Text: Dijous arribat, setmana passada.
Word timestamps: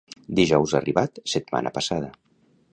Dijous 0.39 0.73
arribat, 0.79 1.21
setmana 1.35 1.75
passada. 1.79 2.13